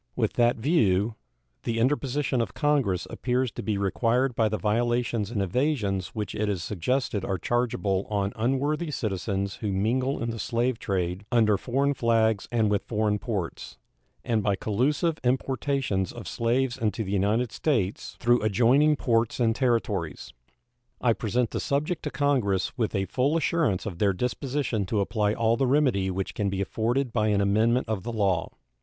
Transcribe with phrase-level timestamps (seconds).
[0.15, 1.13] With that view,
[1.61, 6.49] the interposition of Congress appears to be required by the violations and evasions which it
[6.49, 11.93] is suggested are chargeable on unworthy citizens who mingle in the slave trade under foreign
[11.93, 13.77] flags and with foreign ports,
[14.23, 20.33] and by collusive importations of slaves into the United States through adjoining ports and territories.
[20.99, 25.35] I present the subject to Congress with a full assurance of their disposition to apply
[25.35, 28.49] all the remedy which can be afforded by an amendment of the law.